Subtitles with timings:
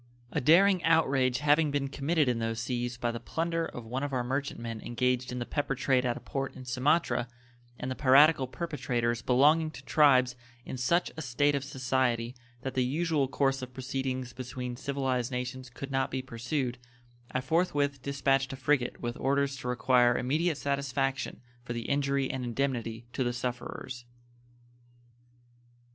[0.31, 4.13] A daring outrage having been committed in those seas by the plunder of one of
[4.13, 7.27] our merchant men engaged in the pepper trade at a port in Sumatra,
[7.79, 10.35] and the piratical perpetrators belonging to tribes
[10.65, 12.33] in such a state of society
[12.63, 16.79] that the usual course of proceedings between civilized nations could not be pursued,
[17.31, 22.43] I forthwith dispatched a frigate with orders to require immediate satisfaction for the injury and
[22.43, 24.05] indemnity to the sufferers.